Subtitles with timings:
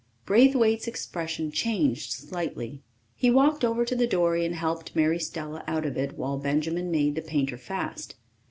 [0.25, 2.81] Braithwaite's expression changed slightly.
[3.15, 6.89] He walked over to the dory and helped Mary Stella out of it while Benjamin
[6.89, 8.15] made the painter fast.